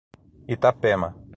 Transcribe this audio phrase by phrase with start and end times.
[0.47, 1.13] Itapema